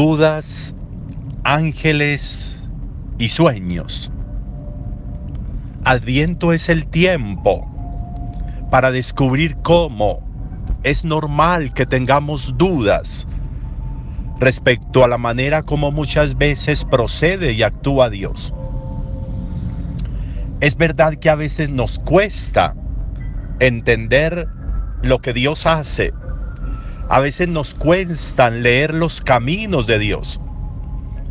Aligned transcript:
dudas, 0.00 0.74
ángeles 1.44 2.58
y 3.18 3.28
sueños. 3.28 4.10
Adviento 5.84 6.54
es 6.54 6.70
el 6.70 6.86
tiempo 6.86 7.70
para 8.70 8.92
descubrir 8.92 9.58
cómo 9.58 10.20
es 10.84 11.04
normal 11.04 11.74
que 11.74 11.84
tengamos 11.84 12.54
dudas 12.56 13.26
respecto 14.38 15.04
a 15.04 15.08
la 15.08 15.18
manera 15.18 15.62
como 15.62 15.92
muchas 15.92 16.38
veces 16.38 16.86
procede 16.86 17.52
y 17.52 17.62
actúa 17.62 18.08
Dios. 18.08 18.54
Es 20.62 20.78
verdad 20.78 21.16
que 21.16 21.28
a 21.28 21.34
veces 21.34 21.68
nos 21.68 21.98
cuesta 21.98 22.74
entender 23.58 24.48
lo 25.02 25.18
que 25.18 25.34
Dios 25.34 25.66
hace. 25.66 26.14
A 27.10 27.18
veces 27.18 27.48
nos 27.48 27.74
cuesta 27.74 28.50
leer 28.50 28.94
los 28.94 29.20
caminos 29.20 29.88
de 29.88 29.98
Dios. 29.98 30.40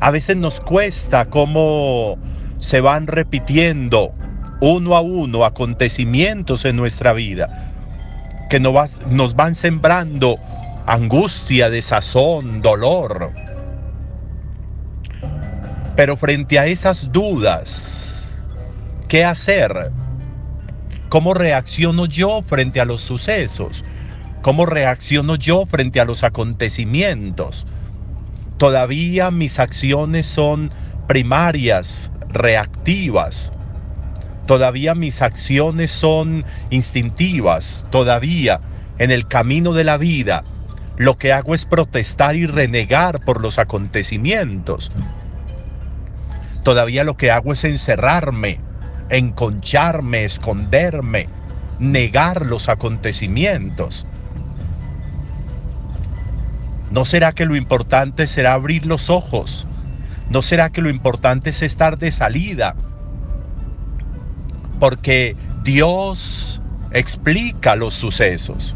A 0.00 0.10
veces 0.10 0.34
nos 0.34 0.58
cuesta 0.58 1.26
cómo 1.26 2.16
se 2.56 2.80
van 2.80 3.06
repitiendo 3.06 4.14
uno 4.62 4.96
a 4.96 5.02
uno 5.02 5.44
acontecimientos 5.44 6.64
en 6.64 6.76
nuestra 6.76 7.12
vida 7.12 7.74
que 8.48 8.58
nos 8.58 9.34
van 9.36 9.54
sembrando 9.54 10.38
angustia, 10.86 11.68
desazón, 11.68 12.62
dolor. 12.62 13.32
Pero 15.94 16.16
frente 16.16 16.58
a 16.58 16.64
esas 16.68 17.12
dudas, 17.12 18.34
¿qué 19.08 19.26
hacer? 19.26 19.92
¿Cómo 21.10 21.34
reacciono 21.34 22.06
yo 22.06 22.40
frente 22.40 22.80
a 22.80 22.86
los 22.86 23.02
sucesos? 23.02 23.84
¿Cómo 24.42 24.66
reacciono 24.66 25.36
yo 25.36 25.66
frente 25.66 26.00
a 26.00 26.04
los 26.04 26.22
acontecimientos? 26.24 27.66
Todavía 28.58 29.30
mis 29.30 29.58
acciones 29.58 30.26
son 30.26 30.70
primarias, 31.06 32.10
reactivas. 32.28 33.52
Todavía 34.46 34.94
mis 34.94 35.20
acciones 35.22 35.90
son 35.90 36.44
instintivas. 36.70 37.84
Todavía 37.90 38.60
en 38.98 39.10
el 39.10 39.26
camino 39.26 39.72
de 39.72 39.84
la 39.84 39.98
vida 39.98 40.44
lo 40.96 41.18
que 41.18 41.32
hago 41.32 41.54
es 41.54 41.66
protestar 41.66 42.36
y 42.36 42.46
renegar 42.46 43.24
por 43.24 43.40
los 43.40 43.58
acontecimientos. 43.58 44.90
Todavía 46.62 47.04
lo 47.04 47.16
que 47.16 47.30
hago 47.30 47.52
es 47.52 47.64
encerrarme, 47.64 48.60
enconcharme, 49.10 50.24
esconderme, 50.24 51.28
negar 51.78 52.46
los 52.46 52.68
acontecimientos. 52.68 54.06
¿No 56.96 57.04
será 57.04 57.32
que 57.32 57.44
lo 57.44 57.56
importante 57.56 58.26
será 58.26 58.54
abrir 58.54 58.86
los 58.86 59.10
ojos? 59.10 59.66
¿No 60.30 60.40
será 60.40 60.70
que 60.70 60.80
lo 60.80 60.88
importante 60.88 61.50
es 61.50 61.60
estar 61.60 61.98
de 61.98 62.10
salida? 62.10 62.74
Porque 64.80 65.36
Dios 65.62 66.62
explica 66.92 67.76
los 67.76 67.92
sucesos. 67.92 68.74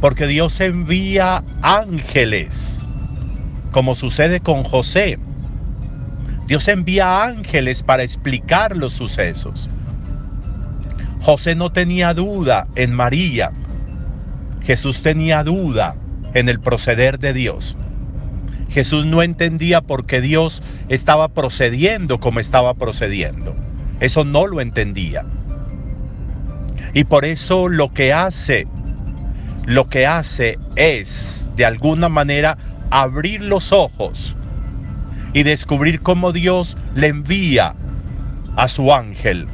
Porque 0.00 0.26
Dios 0.26 0.58
envía 0.58 1.44
ángeles, 1.62 2.88
como 3.70 3.94
sucede 3.94 4.40
con 4.40 4.64
José. 4.64 5.20
Dios 6.48 6.66
envía 6.66 7.22
ángeles 7.22 7.84
para 7.84 8.02
explicar 8.02 8.76
los 8.76 8.94
sucesos. 8.94 9.70
José 11.20 11.54
no 11.54 11.70
tenía 11.70 12.14
duda 12.14 12.66
en 12.74 12.92
María. 12.92 13.52
Jesús 14.64 15.02
tenía 15.02 15.44
duda 15.44 15.94
en 16.38 16.48
el 16.48 16.60
proceder 16.60 17.18
de 17.18 17.32
Dios. 17.32 17.76
Jesús 18.70 19.06
no 19.06 19.22
entendía 19.22 19.80
por 19.80 20.06
qué 20.06 20.20
Dios 20.20 20.62
estaba 20.88 21.28
procediendo 21.28 22.20
como 22.20 22.40
estaba 22.40 22.74
procediendo. 22.74 23.54
Eso 24.00 24.24
no 24.24 24.46
lo 24.46 24.60
entendía. 24.60 25.24
Y 26.92 27.04
por 27.04 27.24
eso 27.24 27.68
lo 27.68 27.92
que 27.92 28.12
hace 28.12 28.66
lo 29.66 29.88
que 29.88 30.06
hace 30.06 30.58
es, 30.76 31.50
de 31.56 31.64
alguna 31.64 32.08
manera, 32.08 32.56
abrir 32.90 33.42
los 33.42 33.72
ojos 33.72 34.36
y 35.32 35.42
descubrir 35.42 36.00
cómo 36.02 36.30
Dios 36.30 36.76
le 36.94 37.08
envía 37.08 37.74
a 38.54 38.68
su 38.68 38.94
ángel 38.94 39.48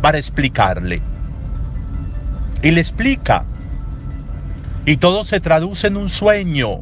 para 0.00 0.16
explicarle. 0.16 1.02
Y 2.62 2.70
le 2.70 2.80
explica. 2.80 3.44
Y 4.84 4.96
todo 4.96 5.22
se 5.22 5.40
traduce 5.40 5.86
en 5.86 5.96
un 5.96 6.08
sueño. 6.08 6.80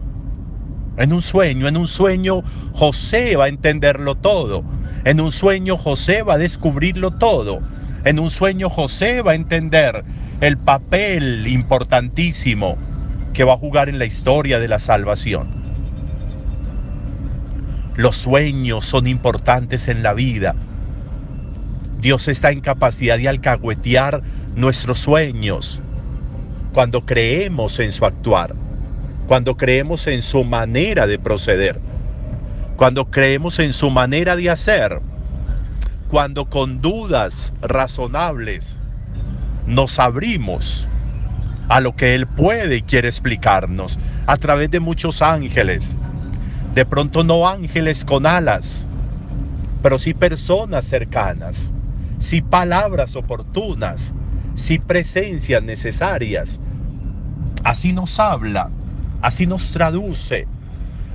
En 0.96 1.12
un 1.12 1.20
sueño, 1.20 1.68
en 1.68 1.76
un 1.76 1.86
sueño 1.86 2.42
José 2.72 3.36
va 3.36 3.44
a 3.44 3.48
entenderlo 3.48 4.14
todo. 4.14 4.64
En 5.04 5.20
un 5.20 5.30
sueño 5.32 5.76
José 5.76 6.22
va 6.22 6.34
a 6.34 6.38
descubrirlo 6.38 7.10
todo. 7.10 7.60
En 8.04 8.18
un 8.18 8.30
sueño 8.30 8.70
José 8.70 9.20
va 9.20 9.32
a 9.32 9.34
entender 9.34 10.02
el 10.40 10.56
papel 10.56 11.46
importantísimo 11.46 12.78
que 13.34 13.44
va 13.44 13.52
a 13.54 13.58
jugar 13.58 13.90
en 13.90 13.98
la 13.98 14.06
historia 14.06 14.58
de 14.58 14.68
la 14.68 14.78
salvación. 14.78 15.48
Los 17.96 18.16
sueños 18.16 18.86
son 18.86 19.06
importantes 19.06 19.88
en 19.88 20.02
la 20.02 20.14
vida. 20.14 20.54
Dios 22.00 22.28
está 22.28 22.50
en 22.50 22.62
capacidad 22.62 23.18
de 23.18 23.28
alcahuetear 23.28 24.22
nuestros 24.56 25.00
sueños 25.00 25.82
cuando 26.72 27.04
creemos 27.04 27.78
en 27.80 27.90
su 27.90 28.04
actuar, 28.04 28.54
cuando 29.26 29.56
creemos 29.56 30.06
en 30.06 30.22
su 30.22 30.44
manera 30.44 31.06
de 31.06 31.18
proceder, 31.18 31.80
cuando 32.76 33.10
creemos 33.10 33.58
en 33.58 33.72
su 33.72 33.90
manera 33.90 34.36
de 34.36 34.50
hacer, 34.50 35.00
cuando 36.10 36.46
con 36.46 36.80
dudas 36.80 37.52
razonables 37.60 38.78
nos 39.66 39.98
abrimos 39.98 40.88
a 41.68 41.80
lo 41.80 41.94
que 41.94 42.14
Él 42.14 42.26
puede 42.26 42.78
y 42.78 42.82
quiere 42.82 43.08
explicarnos 43.08 43.98
a 44.26 44.36
través 44.36 44.70
de 44.70 44.80
muchos 44.80 45.22
ángeles. 45.22 45.96
De 46.74 46.84
pronto 46.84 47.22
no 47.22 47.48
ángeles 47.48 48.04
con 48.04 48.26
alas, 48.26 48.86
pero 49.82 49.98
sí 49.98 50.14
personas 50.14 50.84
cercanas, 50.84 51.72
sí 52.18 52.42
palabras 52.42 53.16
oportunas, 53.16 54.14
sí 54.60 54.78
presencias 54.78 55.62
necesarias. 55.62 56.60
Así 57.64 57.92
nos 57.92 58.20
habla, 58.20 58.70
así 59.22 59.46
nos 59.46 59.70
traduce, 59.72 60.46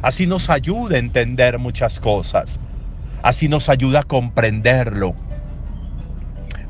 así 0.01 0.25
nos 0.25 0.49
ayuda 0.49 0.95
a 0.95 0.99
entender 0.99 1.57
muchas 1.59 1.99
cosas, 1.99 2.59
así 3.23 3.47
nos 3.47 3.69
ayuda 3.69 4.01
a 4.01 4.03
comprenderlo. 4.03 5.15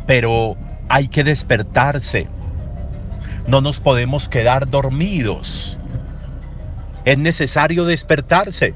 Pero 0.06 0.56
hay 0.90 1.08
que 1.08 1.24
despertarse. 1.24 2.28
No 3.48 3.62
nos 3.62 3.80
podemos 3.80 4.30
quedar 4.30 4.70
dormidos. 4.70 5.80
Es 7.06 7.18
necesario 7.18 7.86
despertarse. 7.86 8.74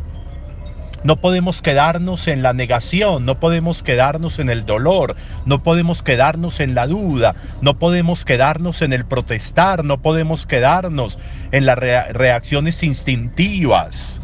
No 1.03 1.15
podemos 1.15 1.61
quedarnos 1.61 2.27
en 2.27 2.41
la 2.43 2.53
negación, 2.53 3.25
no 3.25 3.39
podemos 3.39 3.83
quedarnos 3.83 4.39
en 4.39 4.49
el 4.49 4.65
dolor, 4.65 5.15
no 5.45 5.63
podemos 5.63 6.03
quedarnos 6.03 6.59
en 6.59 6.75
la 6.75 6.87
duda, 6.87 7.35
no 7.61 7.79
podemos 7.79 8.25
quedarnos 8.25 8.81
en 8.81 8.91
el 8.91 9.05
protestar, 9.05 9.85
no 9.85 10.01
podemos 10.01 10.45
quedarnos 10.45 11.17
en 11.51 11.65
las 11.65 11.77
reacciones 11.77 12.83
instintivas, 12.83 14.21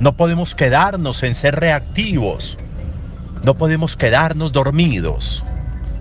no 0.00 0.16
podemos 0.16 0.54
quedarnos 0.54 1.22
en 1.22 1.34
ser 1.34 1.56
reactivos, 1.56 2.58
no 3.44 3.54
podemos 3.54 3.96
quedarnos 3.96 4.52
dormidos 4.52 5.44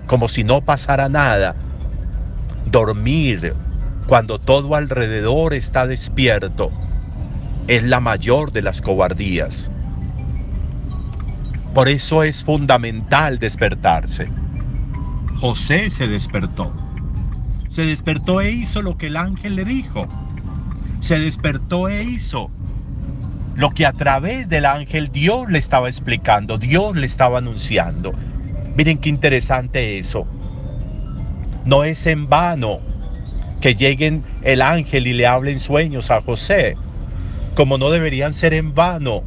como 0.08 0.28
si 0.28 0.44
no 0.44 0.62
pasara 0.62 1.10
nada. 1.10 1.56
Dormir 2.66 3.54
cuando 4.08 4.40
todo 4.40 4.76
alrededor 4.76 5.54
está 5.54 5.88
despierto 5.88 6.72
es 7.68 7.84
la 7.84 8.00
mayor 8.00 8.52
de 8.52 8.62
las 8.62 8.82
cobardías. 8.82 9.72
Por 11.74 11.90
eso 11.90 12.24
es 12.24 12.44
fundamental 12.44 13.40
despertarse. 13.40 14.28
José 15.38 15.90
se 15.90 16.08
despertó. 16.08 16.72
Se 17.70 17.86
despertó 17.86 18.42
e 18.42 18.52
hizo 18.52 18.82
lo 18.82 18.98
que 18.98 19.08
el 19.08 19.18
ángel 19.18 19.56
le 19.56 19.66
dijo. 19.66 20.08
Se 21.00 21.18
despertó 21.18 21.90
e 21.90 22.04
hizo 22.04 22.52
lo 23.56 23.70
que 23.72 23.86
a 23.86 23.94
través 23.94 24.50
del 24.50 24.66
ángel 24.66 25.12
Dios 25.12 25.50
le 25.50 25.58
estaba 25.58 25.88
explicando, 25.88 26.58
Dios 26.58 26.96
le 26.96 27.06
estaba 27.06 27.40
anunciando. 27.40 28.14
Miren 28.76 28.98
qué 28.98 29.10
interesante 29.10 29.98
eso. 29.98 30.28
No 31.66 31.84
es 31.84 32.06
en 32.08 32.28
vano 32.30 32.80
que 33.62 33.76
lleguen 33.76 34.24
el 34.42 34.62
ángel 34.62 35.08
y 35.08 35.14
le 35.14 35.26
hablen 35.26 35.60
sueños 35.60 36.12
a 36.12 36.22
José, 36.22 36.76
como 37.56 37.78
no 37.78 37.90
deberían 37.92 38.34
ser 38.34 38.54
en 38.54 38.74
vano 38.74 39.24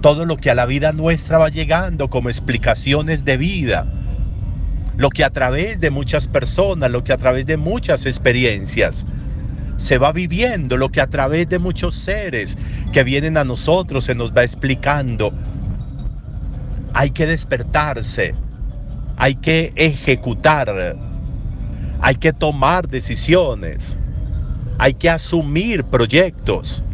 todo 0.00 0.24
lo 0.24 0.36
que 0.36 0.50
a 0.50 0.54
la 0.54 0.66
vida 0.66 0.92
nuestra 0.92 1.38
va 1.38 1.48
llegando 1.48 2.08
como 2.08 2.28
explicaciones 2.28 3.24
de 3.24 3.36
vida, 3.36 3.86
lo 4.96 5.10
que 5.10 5.24
a 5.24 5.30
través 5.30 5.80
de 5.80 5.90
muchas 5.90 6.26
personas, 6.26 6.90
lo 6.90 7.04
que 7.04 7.12
a 7.12 7.18
través 7.18 7.46
de 7.46 7.56
muchas 7.56 8.06
experiencias 8.06 9.06
se 9.76 9.98
va 9.98 10.12
viviendo, 10.12 10.76
lo 10.76 10.90
que 10.90 11.00
a 11.00 11.06
través 11.06 11.48
de 11.48 11.58
muchos 11.58 11.94
seres 11.94 12.56
que 12.92 13.02
vienen 13.02 13.36
a 13.36 13.44
nosotros 13.44 14.04
se 14.04 14.14
nos 14.14 14.32
va 14.32 14.42
explicando. 14.42 15.32
Hay 16.92 17.10
que 17.10 17.26
despertarse, 17.26 18.34
hay 19.16 19.36
que 19.36 19.72
ejecutar, 19.76 20.96
hay 22.00 22.14
que 22.16 22.32
tomar 22.32 22.88
decisiones, 22.88 23.98
hay 24.78 24.94
que 24.94 25.08
asumir 25.08 25.84
proyectos, 25.84 26.84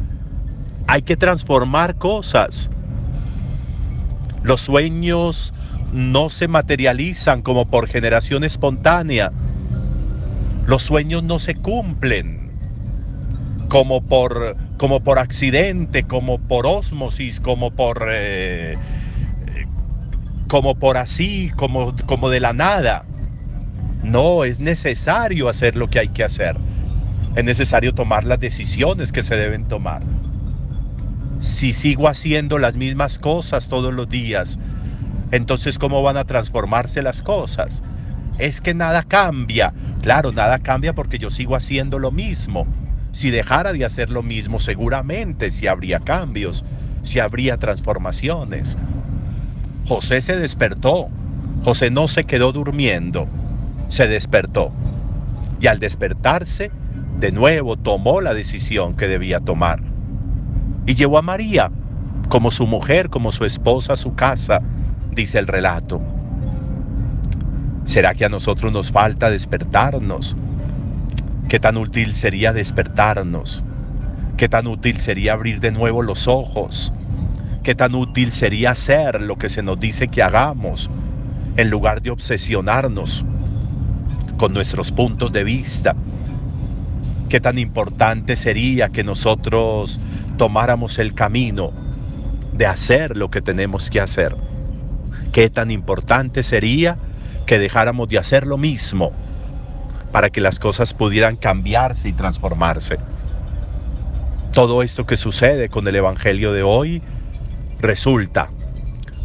hay 0.87 1.03
que 1.03 1.17
transformar 1.17 1.97
cosas. 1.97 2.71
Los 4.43 4.61
sueños 4.61 5.53
no 5.93 6.29
se 6.29 6.49
materializan 6.49 7.43
como 7.43 7.67
por 7.67 7.89
generación 7.89 8.45
espontánea. 8.45 9.33
Los 10.67 10.83
sueños 10.83 11.23
no 11.23 11.39
se 11.39 11.55
cumplen 11.55 12.51
como 13.69 14.01
por, 14.01 14.57
como 14.79 15.01
por 15.01 15.19
accidente, 15.19 16.05
como 16.05 16.39
por 16.39 16.67
osmosis, 16.67 17.41
como 17.41 17.71
por, 17.73 18.07
eh, 18.11 18.77
como 20.49 20.77
por 20.77 20.97
así, 20.97 21.51
como, 21.57 21.95
como 22.07 22.31
de 22.31 22.41
la 22.41 22.53
nada. 22.53 23.05
No, 24.03 24.45
es 24.45 24.61
necesario 24.61 25.49
hacer 25.49 25.75
lo 25.75 25.89
que 25.89 25.99
hay 25.99 26.09
que 26.09 26.23
hacer. 26.23 26.57
Es 27.35 27.45
necesario 27.45 27.93
tomar 27.93 28.25
las 28.25 28.39
decisiones 28.39 29.11
que 29.13 29.23
se 29.23 29.35
deben 29.37 29.67
tomar. 29.67 30.03
Si 31.39 31.73
sigo 31.73 32.09
haciendo 32.09 32.59
las 32.59 32.77
mismas 32.77 33.19
cosas 33.19 33.69
todos 33.69 33.93
los 33.93 34.09
días, 34.09 34.59
entonces 35.33 35.79
¿cómo 35.79 36.03
van 36.03 36.17
a 36.17 36.25
transformarse 36.25 37.03
las 37.03 37.23
cosas? 37.23 37.83
Es 38.39 38.61
que 38.61 38.75
nada 38.75 39.03
cambia. 39.03 39.73
Claro, 40.03 40.33
nada 40.33 40.59
cambia 40.59 40.95
porque 40.95 41.19
yo 41.19 41.31
sigo 41.31 41.57
haciendo 41.57 41.99
lo 41.99 42.11
mismo. 42.11 42.67
Si 43.13 43.31
dejara 43.31 43.73
de 43.73 43.85
hacer 43.85 44.11
lo 44.11 44.23
mismo, 44.23 44.59
seguramente 44.59 45.51
si 45.51 45.67
habría 45.67 46.01
cambios, 46.01 46.65
si 47.03 47.21
habría 47.21 47.57
transformaciones. 47.57 48.77
José 49.87 50.21
se 50.21 50.37
despertó. 50.37 51.09
José 51.65 51.91
no 51.91 52.07
se 52.09 52.25
quedó 52.25 52.53
durmiendo, 52.53 53.27
se 53.89 54.07
despertó. 54.07 54.73
Y 55.61 55.67
al 55.67 55.81
despertarse, 55.81 56.71
de 57.19 57.33
nuevo 57.33 57.77
tomó 57.77 58.21
la 58.21 58.35
decisión 58.35 58.95
que 58.97 59.09
debía 59.09 59.41
tomar. 59.41 59.81
Y 60.87 60.95
llevó 60.95 61.19
a 61.19 61.23
María 61.23 61.71
como 62.29 62.51
su 62.51 62.67
mujer, 62.67 63.11
como 63.11 63.33
su 63.33 63.45
esposa 63.45 63.95
a 63.95 63.97
su 63.97 64.15
casa, 64.15 64.61
dice 65.13 65.39
el 65.39 65.47
relato. 65.47 66.01
¿Será 67.85 68.15
que 68.15 68.25
a 68.25 68.29
nosotros 68.29 68.73
nos 68.73 68.91
falta 68.91 69.31
despertarnos? 69.31 70.37
¿Qué 71.49 71.61
tan 71.61 71.77
útil 71.77 72.15
sería 72.15 72.53
despertarnos? 72.53 73.65
¿Qué 74.37 74.49
tan 74.49 74.67
útil 74.67 74.99
sería 74.99 75.33
abrir 75.33 75.61
de 75.61 75.71
nuevo 75.71 76.03
los 76.03 76.29
ojos? 76.29 76.93
¿Qué 77.63 77.75
tan 77.75 77.95
útil 77.95 78.31
sería 78.31 78.73
hacer 78.73 79.23
lo 79.23 79.37
que 79.37 79.49
se 79.49 79.63
nos 79.63 79.79
dice 79.81 80.09
que 80.09 80.23
hagamos 80.23 80.91
en 81.57 81.71
lugar 81.71 82.03
de 82.03 82.11
obsesionarnos 82.11 83.25
con 84.37 84.53
nuestros 84.53 84.93
puntos 84.93 85.33
de 85.33 85.45
vista? 85.45 85.97
¿Qué 87.29 87.41
tan 87.41 87.59
importante 87.59 88.37
sería 88.37 88.89
que 88.91 89.05
nosotros 89.05 90.01
tomáramos 90.37 90.99
el 90.99 91.15
camino 91.15 91.73
de 92.53 92.67
hacer 92.67 93.17
lo 93.17 93.31
que 93.31 93.43
tenemos 93.43 93.91
que 93.91 94.01
hacer? 94.01 94.37
qué 95.37 95.51
tan 95.51 95.71
importante 95.71 96.43
sería 96.43 96.97
que 97.45 97.59
dejáramos 97.59 98.09
de 98.09 98.19
hacer 98.19 98.47
lo 98.47 98.57
mismo 98.57 99.13
para 100.11 100.31
que 100.31 100.41
las 100.41 100.59
cosas 100.59 100.95
pudieran 100.95 101.37
cambiarse 101.37 102.09
y 102.09 102.15
transformarse. 102.15 102.97
Todo 104.53 104.83
esto 104.83 105.05
que 105.05 105.19
sucede 105.19 105.69
con 105.69 105.87
el 105.87 105.97
Evangelio 105.97 106.55
de 106.55 106.63
hoy 106.63 107.03
resulta 107.81 108.49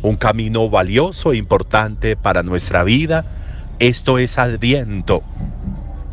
un 0.01 0.17
camino 0.17 0.69
valioso 0.69 1.31
e 1.31 1.37
importante 1.37 2.17
para 2.17 2.43
nuestra 2.43 2.83
vida. 2.83 3.23
Esto 3.79 4.19
es 4.19 4.37
adviento 4.37 5.23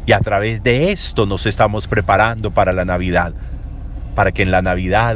y 0.08 0.12
a 0.12 0.20
través 0.20 0.62
de 0.62 0.90
esto 0.90 1.26
nos 1.26 1.44
estamos 1.44 1.87
preparando 1.87 2.50
para 2.50 2.72
la 2.72 2.87
Navidad, 2.87 3.34
para 4.14 4.32
que 4.32 4.43
en 4.43 4.50
la 4.50 4.62
Navidad 4.62 5.14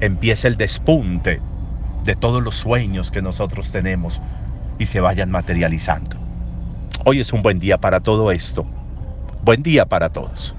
empiece 0.00 0.48
el 0.48 0.58
despunte 0.58 1.40
de 2.04 2.14
todos 2.14 2.42
los 2.42 2.54
sueños 2.54 3.10
que 3.10 3.22
nosotros 3.22 3.72
tenemos 3.72 4.20
y 4.78 4.84
se 4.84 5.00
vayan 5.00 5.30
materializando. 5.30 6.18
Hoy 7.06 7.20
es 7.20 7.32
un 7.32 7.40
buen 7.40 7.58
día 7.58 7.78
para 7.78 8.00
todo 8.00 8.30
esto. 8.30 8.66
Buen 9.44 9.62
día 9.62 9.86
para 9.86 10.10
todos. 10.10 10.54